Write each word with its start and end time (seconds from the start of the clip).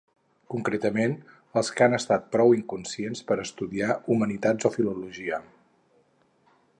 Concretament 0.51 1.11
als 1.61 1.69
que 1.79 1.85
han 1.87 1.97
estat 1.97 2.25
prou 2.37 2.55
inconscients 2.61 3.21
per 3.29 3.39
estudiar 3.45 4.01
Humanitats 4.15 4.71
o 4.71 4.75
Filologia. 4.79 5.41